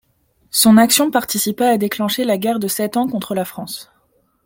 [0.49, 3.91] Son action participa à déclencher la Guerre de Sept Ans contre la France.